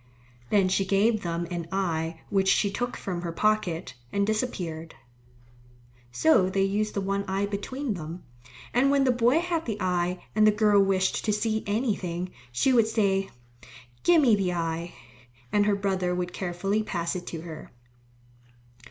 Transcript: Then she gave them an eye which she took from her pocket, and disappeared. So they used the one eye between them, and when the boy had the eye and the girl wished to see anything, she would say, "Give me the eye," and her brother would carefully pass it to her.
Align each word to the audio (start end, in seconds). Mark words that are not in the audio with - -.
Then 0.49 0.67
she 0.67 0.83
gave 0.83 1.21
them 1.21 1.45
an 1.51 1.67
eye 1.71 2.21
which 2.31 2.47
she 2.47 2.71
took 2.71 2.97
from 2.97 3.21
her 3.21 3.31
pocket, 3.31 3.93
and 4.11 4.25
disappeared. 4.25 4.95
So 6.11 6.49
they 6.49 6.63
used 6.63 6.95
the 6.95 7.01
one 7.01 7.23
eye 7.27 7.45
between 7.45 7.93
them, 7.93 8.23
and 8.73 8.89
when 8.89 9.03
the 9.03 9.11
boy 9.11 9.37
had 9.41 9.65
the 9.67 9.77
eye 9.79 10.23
and 10.33 10.47
the 10.47 10.51
girl 10.51 10.81
wished 10.81 11.23
to 11.25 11.31
see 11.31 11.63
anything, 11.67 12.31
she 12.51 12.73
would 12.73 12.87
say, 12.87 13.29
"Give 14.01 14.19
me 14.23 14.35
the 14.35 14.53
eye," 14.53 14.95
and 15.51 15.67
her 15.67 15.75
brother 15.75 16.15
would 16.15 16.33
carefully 16.33 16.81
pass 16.81 17.15
it 17.15 17.27
to 17.27 17.41
her. 17.41 17.71